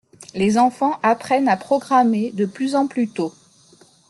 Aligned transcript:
Les 0.33 0.57
enfants 0.57 0.99
apprennent 1.03 1.47
à 1.47 1.55
programmer 1.57 2.31
de 2.31 2.45
plus 2.47 2.73
en 2.73 2.87
plus 2.87 3.07
tôt. 3.07 3.35